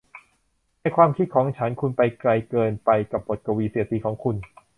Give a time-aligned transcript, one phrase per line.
[0.79, 4.35] ในความคิดของฉันคุณไปไกลเกินไปกับบทกวีเสียดสีของคุณ